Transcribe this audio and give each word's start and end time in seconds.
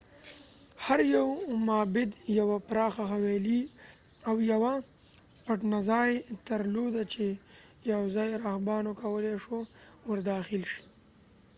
هر 0.85 0.99
یو 1.15 1.27
معبد 1.67 2.11
یوه 2.39 2.57
پراخه 2.69 3.03
حویلۍ 3.13 3.61
او 4.27 4.35
یوه 4.51 4.73
پټنځای 5.45 6.11
درلوده 6.47 7.03
چې 7.13 7.25
یوازې 7.91 8.27
راهبانو 8.43 8.91
کولې 9.01 9.33
شو 9.43 9.57
ورداخل 10.09 10.61
شي 10.71 10.83